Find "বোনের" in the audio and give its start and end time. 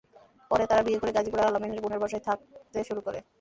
1.83-2.01